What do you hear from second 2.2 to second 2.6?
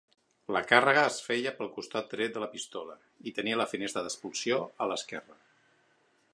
de la